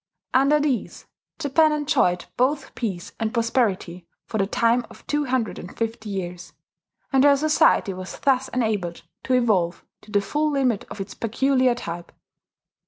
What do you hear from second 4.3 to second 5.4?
the time of two